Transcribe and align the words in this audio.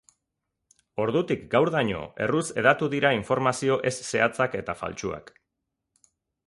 Ordutik 1.03 1.43
gaurdaino, 1.51 2.01
erruz 2.27 2.43
hedatu 2.63 2.91
dira 2.97 3.13
informazio 3.19 3.79
ez 3.93 3.95
zehatzak 4.13 4.61
eta 4.63 4.81
faltsuak. 4.83 5.33